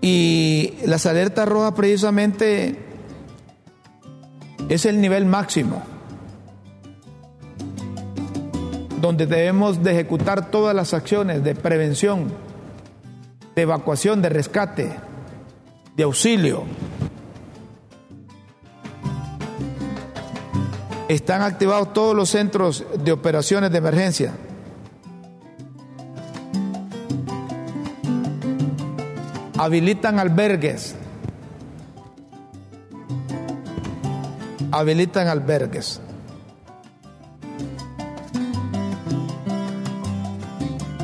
[0.00, 2.78] Y las alertas rojas precisamente
[4.68, 5.82] es el nivel máximo
[9.04, 12.32] donde debemos de ejecutar todas las acciones de prevención,
[13.54, 14.96] de evacuación, de rescate,
[15.94, 16.64] de auxilio.
[21.06, 24.32] Están activados todos los centros de operaciones de emergencia.
[29.64, 30.94] Habilitan albergues.
[34.70, 36.00] Habilitan albergues.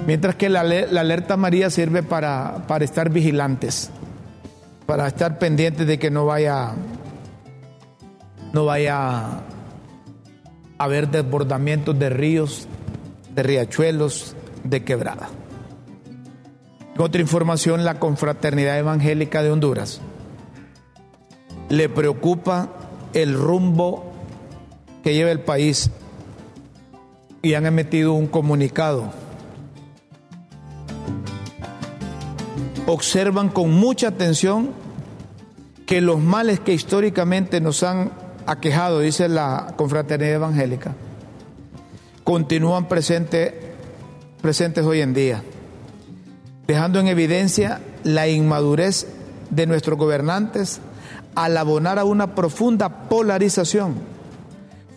[0.06, 3.90] Mientras que la, alerta María sirve para, para estar vigilantes,
[4.84, 6.72] para estar pendientes de que no vaya,
[8.52, 9.40] no vaya a
[10.78, 12.68] haber desbordamientos de ríos,
[13.34, 15.28] de riachuelos, de quebrada.
[17.02, 20.02] Otra información, la Confraternidad Evangélica de Honduras
[21.70, 22.68] le preocupa
[23.14, 24.12] el rumbo
[25.02, 25.90] que lleva el país
[27.40, 29.14] y han emitido un comunicado.
[32.86, 34.72] Observan con mucha atención
[35.86, 38.12] que los males que históricamente nos han
[38.44, 40.94] aquejado, dice la Confraternidad Evangélica,
[42.24, 43.54] continúan presentes
[44.84, 45.42] hoy en día
[46.70, 49.08] dejando en evidencia la inmadurez
[49.50, 50.78] de nuestros gobernantes
[51.34, 53.94] al abonar a una profunda polarización,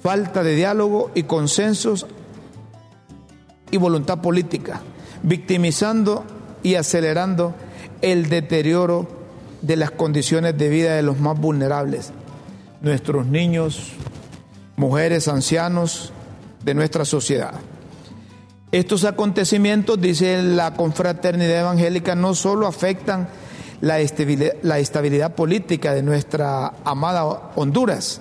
[0.04, 2.06] falta de diálogo y consensos
[3.72, 4.82] y voluntad política,
[5.24, 6.26] victimizando
[6.62, 7.56] y acelerando
[8.04, 9.08] el deterioro
[9.64, 12.12] de las condiciones de vida de los más vulnerables,
[12.82, 13.94] nuestros niños,
[14.76, 16.14] mujeres, ancianos
[16.64, 17.56] de nuestra sociedad.
[18.74, 23.30] Estos acontecimientos, dice la confraternidad evangélica, no solo afectan
[23.82, 28.20] la estabilidad, política de nuestra amada Honduras,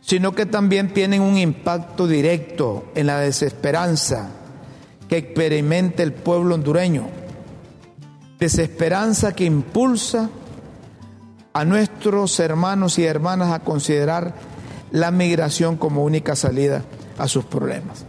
[0.00, 4.30] sino que también tienen un impacto directo en la desesperanza
[5.06, 7.06] que experimenta el pueblo hondureño.
[8.38, 10.30] Desesperanza que impulsa
[11.52, 14.32] a nuestros hermanos y hermanas a considerar
[14.92, 16.84] la migración como única salida
[17.18, 18.06] a sus problemas.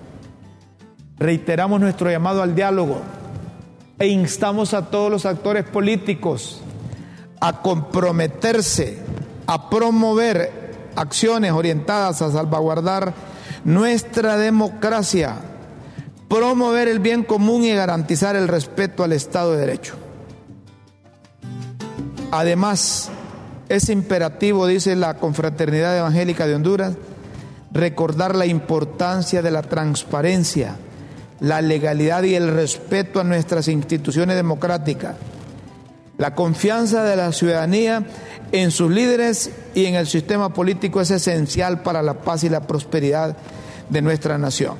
[1.17, 3.01] Reiteramos nuestro llamado al diálogo
[3.99, 6.61] e instamos a todos los actores políticos
[7.39, 8.99] a comprometerse,
[9.47, 13.13] a promover acciones orientadas a salvaguardar
[13.63, 15.35] nuestra democracia,
[16.27, 19.95] promover el bien común y garantizar el respeto al Estado de Derecho.
[22.31, 23.09] Además,
[23.69, 26.93] es imperativo, dice la Confraternidad Evangélica de Honduras,
[27.71, 30.75] recordar la importancia de la transparencia
[31.45, 35.15] la legalidad y el respeto a nuestras instituciones democráticas,
[36.17, 38.03] la confianza de la ciudadanía
[38.51, 42.65] en sus líderes y en el sistema político es esencial para la paz y la
[42.65, 43.37] prosperidad
[43.91, 44.73] de nuestra nación.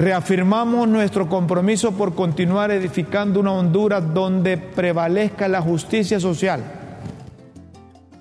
[0.00, 6.60] Reafirmamos nuestro compromiso por continuar edificando una Honduras donde prevalezca la justicia social,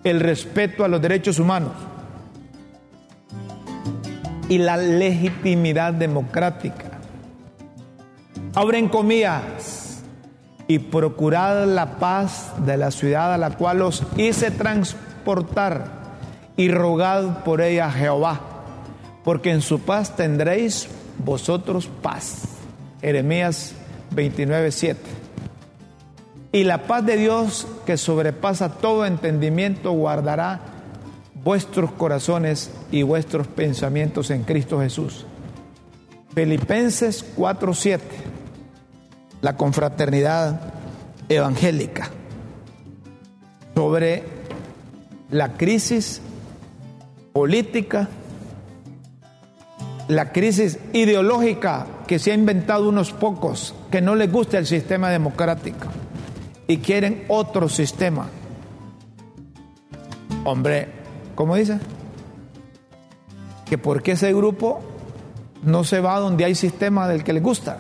[0.03, 1.71] el respeto a los derechos humanos
[4.52, 6.99] y la legitimidad democrática.
[8.54, 10.04] Abren comillas
[10.68, 15.86] y procurad la paz de la ciudad a la cual os hice transportar
[16.58, 18.41] y rogad por ella a Jehová,
[19.24, 20.89] porque en su paz tendréis
[21.24, 22.41] vosotros paz.
[22.99, 23.74] Jeremías
[24.12, 25.02] 29, 7.
[26.52, 30.70] Y la paz de Dios que sobrepasa todo entendimiento guardará
[31.44, 35.26] vuestros corazones y vuestros pensamientos en Cristo Jesús.
[36.34, 38.00] Filipenses 4:7,
[39.42, 40.62] la confraternidad
[41.28, 42.10] evangélica,
[43.76, 44.24] sobre
[45.30, 46.22] la crisis
[47.34, 48.08] política,
[50.08, 55.10] la crisis ideológica que se ha inventado unos pocos que no les gusta el sistema
[55.10, 55.88] democrático
[56.68, 58.28] y quieren otro sistema.
[60.44, 61.01] Hombre,
[61.36, 61.79] ¿cómo dice?
[63.65, 64.82] Que porque ese grupo
[65.63, 67.77] no se va donde hay sistema del que les gusta.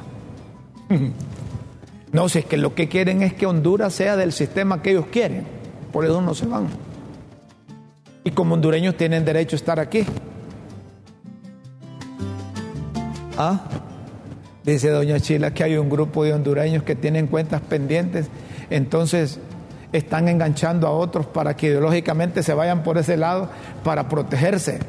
[2.11, 5.05] No, si es que lo que quieren es que Honduras sea del sistema que ellos
[5.09, 5.45] quieren,
[5.93, 6.67] por eso no se van.
[8.25, 10.03] Y como hondureños tienen derecho a estar aquí.
[13.37, 13.61] ¿Ah?
[14.63, 18.27] Dice doña Chila que hay un grupo de hondureños que tienen cuentas pendientes,
[18.69, 19.39] entonces
[19.91, 23.49] están enganchando a otros para que ideológicamente se vayan por ese lado
[23.83, 24.79] para protegerse.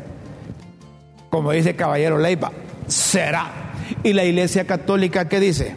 [1.30, 2.52] Como dice Caballero Leiva,
[2.86, 3.50] será.
[4.02, 5.76] ¿Y la Iglesia Católica qué dice?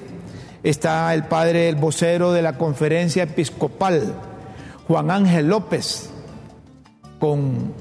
[0.64, 4.16] Está el padre, el vocero de la conferencia episcopal,
[4.88, 6.10] Juan Ángel López,
[7.20, 7.74] con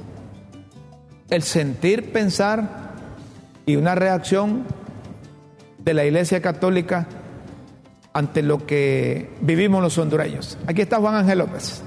[1.31, 2.93] el sentir, pensar
[3.67, 4.65] y una reacción
[5.79, 7.07] de la Iglesia Católica
[8.15, 10.57] ante lo que vivimos los hondureños.
[10.67, 11.83] Aquí está Juan Ángel López.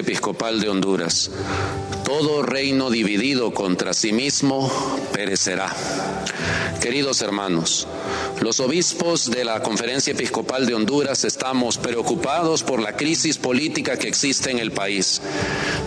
[0.00, 1.30] Episcopal de Honduras.
[2.04, 4.70] Todo reino dividido contra sí mismo
[5.12, 5.74] perecerá.
[6.80, 7.88] Queridos hermanos,
[8.40, 14.08] los obispos de la Conferencia Episcopal de Honduras estamos preocupados por la crisis política que
[14.08, 15.20] existe en el país,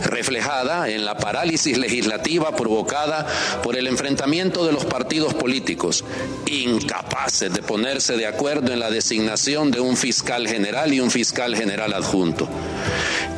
[0.03, 3.28] reflejada en la parálisis legislativa provocada
[3.64, 6.03] por el enfrentamiento de los partidos políticos,
[6.47, 11.55] incapaces de ponerse de acuerdo en la designación de un fiscal general y un fiscal
[11.55, 12.49] general adjunto.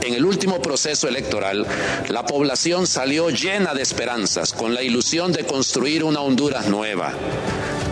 [0.01, 1.65] En el último proceso electoral,
[2.09, 7.13] la población salió llena de esperanzas, con la ilusión de construir una Honduras nueva.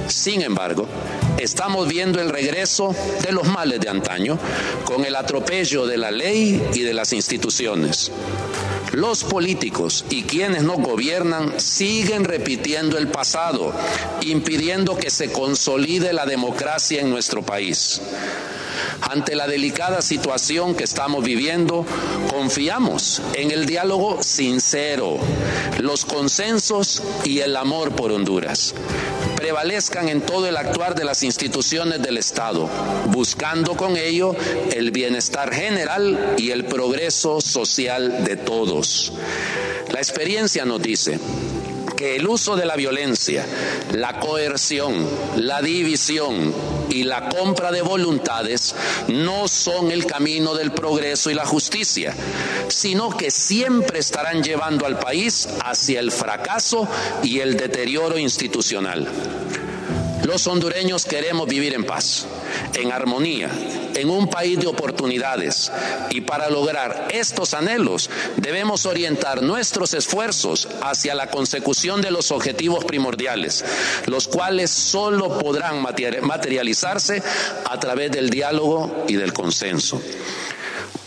[0.08, 0.88] Sin embargo,
[1.38, 4.40] estamos viendo el regreso de los males de antaño
[4.86, 8.12] con el atropello de la ley y de las instituciones.
[8.92, 13.72] Los políticos y quienes nos gobiernan siguen repitiendo el pasado,
[14.22, 18.02] impidiendo que se consolide la democracia en nuestro país.
[19.02, 21.86] Ante la delicada situación que estamos viviendo,
[22.30, 25.18] confiamos en el diálogo sincero,
[25.80, 28.74] los consensos y el amor por Honduras
[29.40, 32.70] prevalezcan en todo el actuar de las instituciones del Estado,
[33.08, 34.36] buscando con ello
[34.74, 39.14] el bienestar general y el progreso social de todos.
[39.92, 41.20] La experiencia nos dice
[42.00, 43.46] que el uso de la violencia,
[43.92, 46.56] la coerción, la división
[46.90, 48.74] y la compra de voluntades
[49.10, 52.16] no son el camino del progreso y la justicia,
[52.70, 56.88] sino que siempre estarán llevando al país hacia el fracaso
[57.22, 59.06] y el deterioro institucional.
[60.24, 62.26] Los hondureños queremos vivir en paz,
[62.76, 63.50] en armonía,
[63.96, 65.72] en un país de oportunidades.
[66.12, 72.86] Y para lograr estos anhelos debemos orientar nuestros esfuerzos hacia la consecución de los objetivos
[72.86, 73.64] primordiales,
[74.08, 77.24] los cuales solo podrán materializarse
[77.66, 80.02] a través del diálogo y del consenso.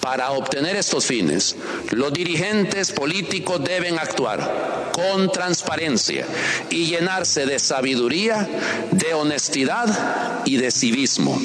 [0.03, 1.55] Para obtener estos fines,
[1.93, 6.27] los dirigentes políticos deben actuar con transparencia
[6.71, 8.49] y llenarse de sabiduría,
[8.91, 11.41] de honestidad y de civismo.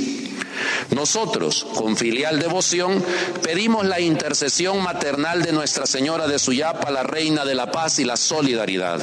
[0.92, 3.04] Nosotros, con filial devoción,
[3.44, 8.06] pedimos la intercesión maternal de Nuestra Señora de Suyapa, la Reina de la Paz y
[8.06, 9.00] la Solidaridad.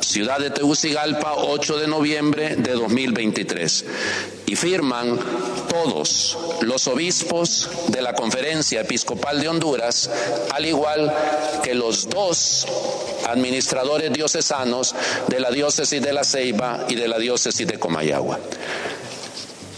[0.00, 3.84] Ciudad de Tegucigalpa, 8 de noviembre de 2023.
[4.46, 5.18] Y firman
[5.68, 10.10] todos los obispos de la Conferencia Episcopal de Honduras,
[10.52, 11.12] al igual
[11.62, 12.66] que los dos
[13.26, 14.94] administradores diocesanos
[15.28, 18.38] de la diócesis de La Ceiba y de la diócesis de Comayagua.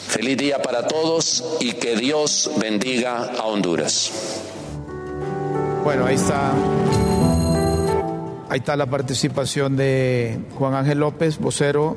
[0.09, 4.43] Feliz día para todos y que Dios bendiga a Honduras.
[5.85, 6.53] Bueno, ahí está.
[8.49, 11.97] Ahí está la participación de Juan Ángel López, vocero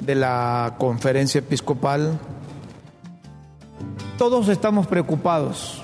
[0.00, 2.18] de la conferencia episcopal
[4.18, 5.82] todos estamos preocupados.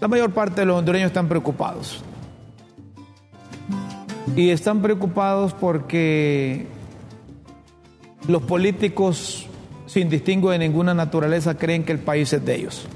[0.00, 2.02] La mayor parte de los hondureños están preocupados.
[4.34, 6.66] Y están preocupados porque
[8.26, 9.46] los políticos,
[9.92, 12.86] sin distingo de ninguna naturaleza, creen que el país es de ellos.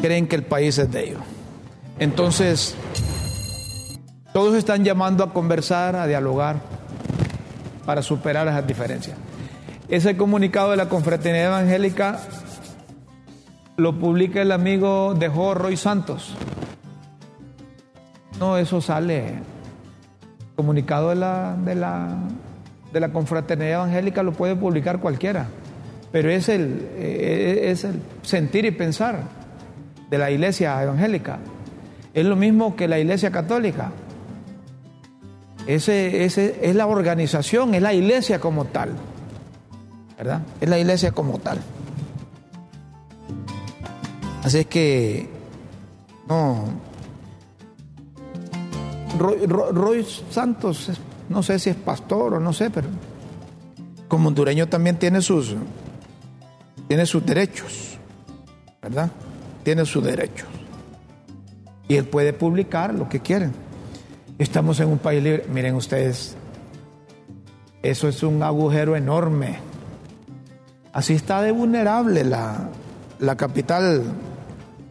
[0.00, 1.20] Creen que el país es de ellos.
[1.98, 2.74] Entonces,
[4.32, 6.62] todos están llamando a conversar, a dialogar,
[7.84, 9.18] para superar esas diferencias.
[9.90, 12.20] Ese comunicado de la Confraternidad Evangélica
[13.76, 16.34] lo publica el amigo de Roy Santos.
[18.40, 19.40] No, eso sale.
[20.56, 22.16] Comunicado de la, de la,
[22.94, 25.48] de la Confraternidad Evangélica lo puede publicar cualquiera,
[26.12, 29.18] pero es el, eh, es el sentir y pensar
[30.08, 31.40] de la iglesia evangélica.
[32.14, 33.90] Es lo mismo que la iglesia católica.
[35.66, 38.90] Ese, ese, es la organización, es la iglesia como tal.
[40.16, 40.42] ¿Verdad?
[40.60, 41.58] Es la iglesia como tal.
[44.44, 45.28] Así es que,
[46.28, 46.64] no.
[49.18, 50.92] Roy, Santos,
[51.34, 52.86] no sé si es pastor o no sé, pero
[54.06, 55.56] como hondureño también tiene sus,
[56.86, 57.98] tiene sus derechos,
[58.80, 59.10] ¿verdad?
[59.64, 60.46] Tiene sus derechos.
[61.88, 63.50] Y él puede publicar lo que quiere.
[64.38, 65.44] Estamos en un país libre.
[65.52, 66.36] Miren ustedes,
[67.82, 69.58] eso es un agujero enorme.
[70.92, 72.68] Así está de vulnerable la,
[73.18, 74.04] la capital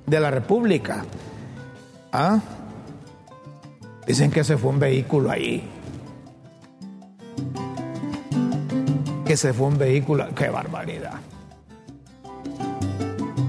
[0.06, 1.06] de la República.
[2.12, 2.42] ¿Ah?
[4.06, 5.73] Dicen que se fue un vehículo ahí.
[9.34, 10.28] Que se fue un vehículo.
[10.36, 11.20] ¡Qué barbaridad!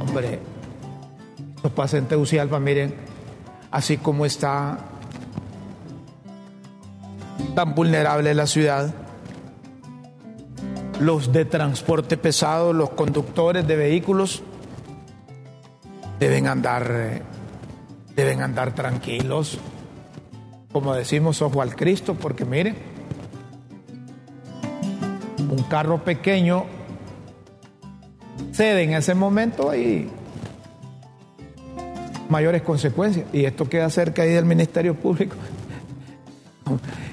[0.01, 0.39] Hombre,
[1.63, 2.95] los pasa en Tegucigalpa, miren,
[3.71, 4.79] así como está
[7.55, 8.95] tan vulnerable la ciudad.
[11.01, 14.43] Los de transporte pesado, los conductores de vehículos,
[16.19, 17.21] deben andar,
[18.17, 19.59] deben andar tranquilos,
[20.73, 22.94] como decimos, ojo al Cristo, porque miren,
[25.51, 26.65] un carro pequeño
[28.53, 30.09] cede en ese momento y
[32.29, 33.27] mayores consecuencias.
[33.33, 35.37] Y esto queda cerca ahí del Ministerio Público.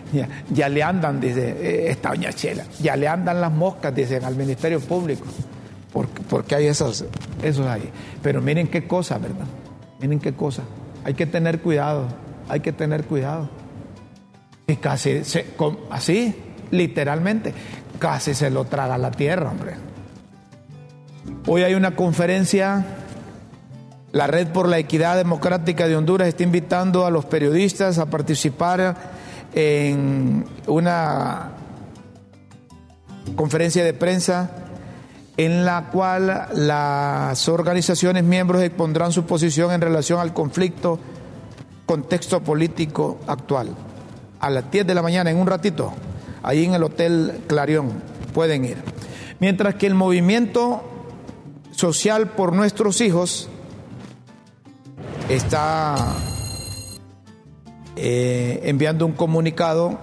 [0.54, 4.36] Ya, le andan, dice eh, esta doña Chela, ya le andan las moscas, dicen al
[4.36, 5.24] Ministerio Público,
[5.94, 7.06] porque, porque hay esos,
[7.42, 7.90] esos ahí.
[8.22, 9.46] Pero miren qué cosa, ¿verdad?
[10.02, 10.64] Miren qué cosa.
[11.06, 12.08] Hay que tener cuidado,
[12.50, 13.50] hay que tener cuidado.
[14.68, 15.22] Y casi,
[15.90, 16.36] así,
[16.72, 17.54] literalmente,
[18.02, 19.76] casi se lo traga la tierra, hombre.
[21.46, 22.84] Hoy hay una conferencia,
[24.12, 28.96] la Red por la Equidad Democrática de Honduras está invitando a los periodistas a participar
[29.54, 31.52] en una
[33.36, 34.50] conferencia de prensa
[35.38, 40.98] en la cual las organizaciones miembros expondrán su posición en relación al conflicto,
[41.86, 43.76] contexto político actual.
[44.40, 45.94] A las 10 de la mañana, en un ratito,
[46.44, 47.92] ahí en el Hotel Clarión,
[48.34, 48.78] pueden ir.
[49.40, 50.84] Mientras que el movimiento
[51.72, 53.50] social por nuestros hijos
[55.30, 55.96] está
[57.96, 60.00] eh, enviando un comunicado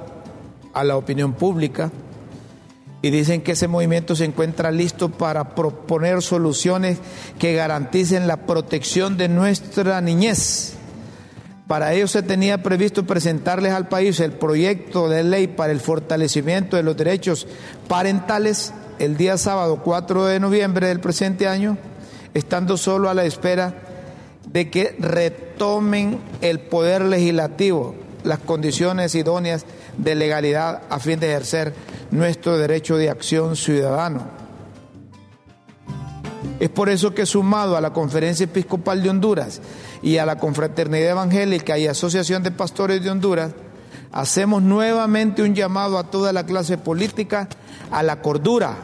[0.72, 1.90] a la opinión pública
[3.02, 6.98] y dicen que ese movimiento se encuentra listo para proponer soluciones
[7.38, 10.77] que garanticen la protección de nuestra niñez.
[11.68, 16.78] Para ello se tenía previsto presentarles al país el proyecto de ley para el fortalecimiento
[16.78, 17.46] de los derechos
[17.86, 21.76] parentales el día sábado 4 de noviembre del presente año,
[22.32, 23.74] estando solo a la espera
[24.50, 27.94] de que retomen el poder legislativo
[28.24, 29.66] las condiciones idóneas
[29.98, 31.74] de legalidad a fin de ejercer
[32.10, 34.22] nuestro derecho de acción ciudadano.
[36.60, 39.60] Es por eso que sumado a la Conferencia Episcopal de Honduras
[40.02, 43.52] y a la Confraternidad Evangélica y Asociación de Pastores de Honduras,
[44.12, 47.48] hacemos nuevamente un llamado a toda la clase política
[47.90, 48.76] a la cordura,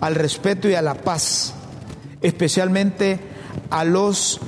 [0.00, 1.54] al respeto y a la paz,
[2.20, 3.20] especialmente
[3.70, 4.40] a los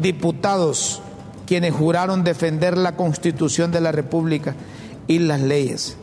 [0.00, 1.02] diputados
[1.46, 4.54] quienes juraron defender la constitución de la República
[5.06, 5.96] y las leyes.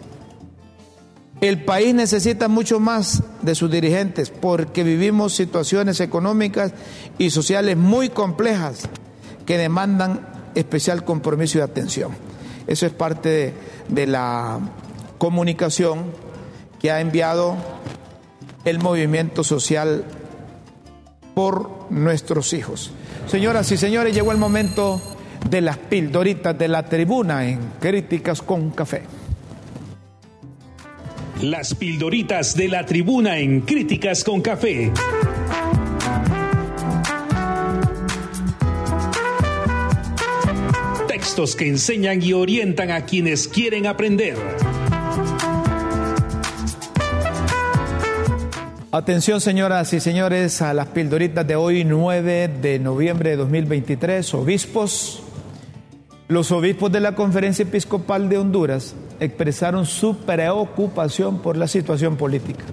[1.41, 6.73] El país necesita mucho más de sus dirigentes porque vivimos situaciones económicas
[7.17, 8.87] y sociales muy complejas
[9.45, 12.11] que demandan especial compromiso y atención.
[12.67, 13.53] Eso es parte
[13.89, 14.59] de, la
[15.17, 16.05] comunicación
[16.79, 17.57] que ha enviado
[18.63, 20.05] el movimiento social
[21.35, 22.91] por nuestros hijos.
[23.27, 25.01] Señoras y señores, llegó el momento
[25.49, 29.03] de las pildoritas de la tribuna en Críticas con Café.
[31.45, 34.91] Las pildoritas de la tribuna en Críticas con Café.
[41.07, 44.37] Textos que enseñan y orientan a quienes quieren aprender.
[48.91, 55.24] Atención señoras y señores a las pildoritas de hoy 9 de noviembre de 2023, obispos
[56.27, 62.65] los obispos de la Conferencia Episcopal de Honduras expresaron su preocupación por la situación política.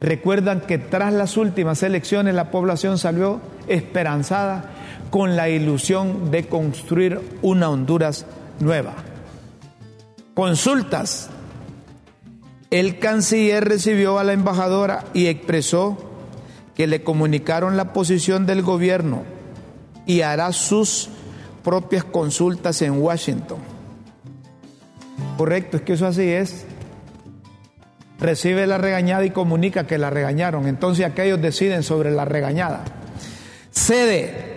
[0.00, 4.70] Recuerdan que tras las últimas elecciones la población salió esperanzada
[5.10, 8.24] con la ilusión de construir una Honduras
[8.60, 8.94] nueva.
[10.34, 11.28] Consultas.
[12.70, 15.98] El canciller recibió a la embajadora y expresó
[16.76, 19.24] que le comunicaron la posición del gobierno
[20.06, 21.10] y hará sus
[21.62, 23.58] propias consultas en Washington.
[25.36, 26.66] Correcto, es que eso así es.
[28.18, 30.66] Recibe la regañada y comunica que la regañaron.
[30.66, 32.84] Entonces aquellos deciden sobre la regañada.
[33.70, 34.50] Sede.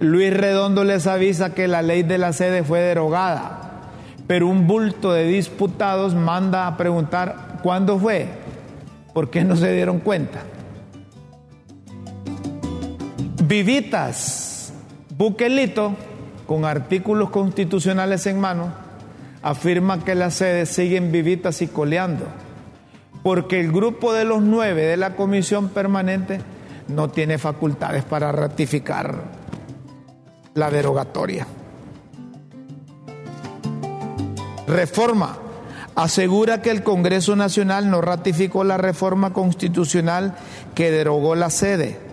[0.00, 3.92] Luis Redondo les avisa que la ley de la sede fue derogada,
[4.26, 8.26] pero un bulto de disputados manda a preguntar cuándo fue,
[9.14, 10.40] por qué no se dieron cuenta.
[13.44, 14.72] Vivitas,
[15.16, 15.94] Buquelito,
[16.46, 18.72] con artículos constitucionales en mano,
[19.42, 22.26] afirma que las sedes siguen vivitas y coleando,
[23.22, 26.40] porque el grupo de los nueve de la comisión permanente
[26.88, 29.22] no tiene facultades para ratificar
[30.54, 31.46] la derogatoria.
[34.66, 35.38] Reforma.
[35.96, 40.34] Asegura que el Congreso Nacional no ratificó la reforma constitucional
[40.74, 42.03] que derogó la sede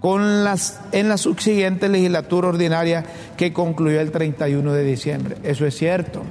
[0.00, 3.04] con las, en la subsiguiente legislatura ordinaria
[3.36, 5.36] que concluyó el 31 de diciembre.
[5.42, 6.22] Eso es cierto.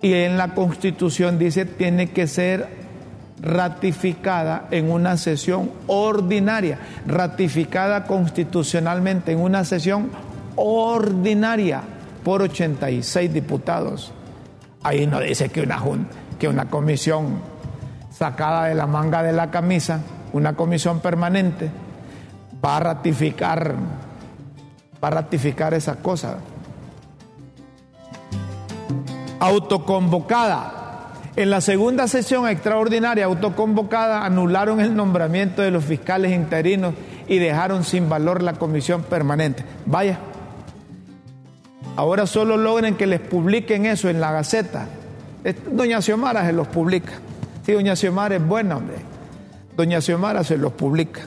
[0.00, 2.82] Y en la Constitución dice tiene que ser
[3.40, 10.10] ratificada en una sesión ordinaria, ratificada constitucionalmente en una sesión
[10.56, 11.82] ordinaria
[12.24, 14.12] por 86 diputados.
[14.82, 15.80] Ahí no dice que una,
[16.38, 17.40] que una comisión
[18.10, 20.00] sacada de la manga de la camisa,
[20.32, 21.70] una comisión permanente,
[22.64, 23.74] va a ratificar,
[25.02, 26.38] va a ratificar esa cosa.
[29.40, 30.82] Autoconvocada
[31.34, 36.92] en la segunda sesión extraordinaria autoconvocada anularon el nombramiento de los fiscales interinos
[37.26, 39.64] y dejaron sin valor la comisión permanente.
[39.86, 40.18] Vaya,
[41.96, 44.88] ahora solo logren que les publiquen eso en la Gaceta.
[45.70, 47.14] Doña Xiomara se los publica.
[47.64, 48.96] Sí, doña Xiomara es buena, hombre.
[49.74, 51.22] Doña Xiomara se los publica.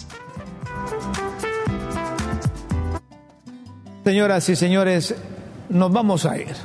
[4.04, 5.16] Señoras y señores,
[5.70, 6.56] nos vamos a ir.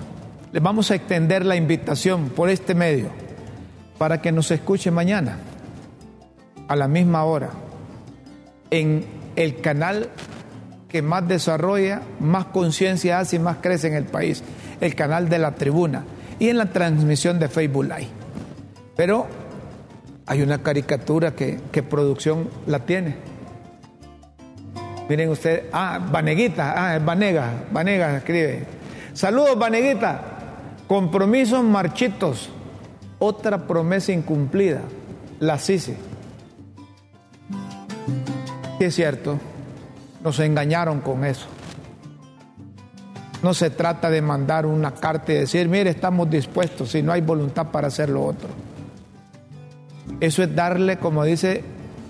[0.53, 3.11] Les vamos a extender la invitación por este medio
[3.99, 5.39] para que nos escuche mañana
[6.69, 7.51] a la misma hora
[8.71, 9.05] en
[9.37, 10.09] el canal
[10.89, 14.43] que más desarrolla, más conciencia hace y más crece en el país,
[14.81, 16.05] el canal de la tribuna
[16.39, 18.09] y en la transmisión de Facebook Live.
[18.97, 19.27] Pero
[20.27, 23.17] hay una caricatura que, producción la tiene.
[25.09, 28.65] Miren ustedes, ah, Vaneguita, ah, es Vanega, Vanega escribe.
[29.13, 30.21] Saludos, Vaneguita.
[30.89, 32.51] Compromisos marchitos,
[33.19, 34.81] otra promesa incumplida,
[35.41, 35.97] la CICI.
[38.81, 39.39] es cierto,
[40.23, 41.47] nos engañaron con eso.
[43.43, 47.21] No se trata de mandar una carta y decir, mire, estamos dispuestos, si no hay
[47.21, 48.49] voluntad para hacer lo otro.
[50.21, 51.63] Eso es darle, como dice,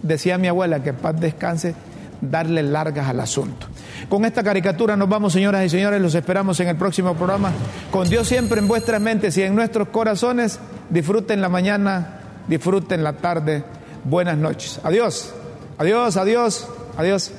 [0.02, 1.74] decía mi abuela, que paz descanse,
[2.20, 3.66] darle largas al asunto.
[4.08, 7.52] Con esta caricatura nos vamos, señoras y señores, los esperamos en el próximo programa.
[7.90, 10.58] Con Dios siempre en vuestras mentes y en nuestros corazones.
[10.90, 13.64] disfruten la mañana, disfruten la tarde.
[14.04, 14.80] Buenas noches.
[14.84, 15.32] Adiós,
[15.78, 17.32] adiós, adiós, adiós.